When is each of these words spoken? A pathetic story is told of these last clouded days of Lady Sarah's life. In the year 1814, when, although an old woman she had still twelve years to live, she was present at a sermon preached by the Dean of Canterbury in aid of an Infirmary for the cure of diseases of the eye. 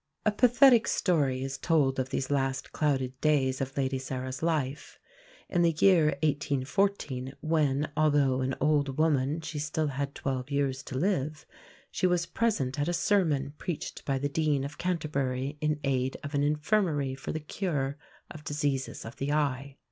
A 0.25 0.31
pathetic 0.31 0.87
story 0.87 1.43
is 1.43 1.59
told 1.59 1.99
of 1.99 2.09
these 2.09 2.31
last 2.31 2.71
clouded 2.71 3.21
days 3.21 3.61
of 3.61 3.77
Lady 3.77 3.99
Sarah's 3.99 4.41
life. 4.41 4.97
In 5.47 5.61
the 5.61 5.73
year 5.77 6.05
1814, 6.23 7.33
when, 7.41 7.87
although 7.95 8.41
an 8.41 8.55
old 8.59 8.97
woman 8.97 9.41
she 9.41 9.59
had 9.59 9.63
still 9.65 9.89
twelve 10.15 10.49
years 10.49 10.81
to 10.81 10.97
live, 10.97 11.45
she 11.91 12.07
was 12.07 12.25
present 12.25 12.79
at 12.79 12.87
a 12.87 12.93
sermon 12.93 13.53
preached 13.59 14.03
by 14.03 14.17
the 14.17 14.27
Dean 14.27 14.63
of 14.63 14.79
Canterbury 14.79 15.59
in 15.61 15.79
aid 15.83 16.17
of 16.23 16.33
an 16.33 16.41
Infirmary 16.41 17.13
for 17.13 17.31
the 17.31 17.39
cure 17.39 17.99
of 18.31 18.43
diseases 18.43 19.05
of 19.05 19.17
the 19.17 19.31
eye. 19.31 19.77